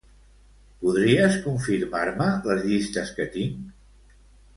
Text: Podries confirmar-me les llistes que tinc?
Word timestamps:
Podries 0.85 1.35
confirmar-me 1.43 2.27
les 2.47 2.65
llistes 2.71 3.13
que 3.19 3.29
tinc? 3.37 3.61